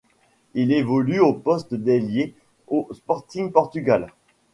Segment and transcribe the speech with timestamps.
[0.55, 2.33] Il évolue au poste d'ailier
[2.67, 4.07] au Sporting Portugal.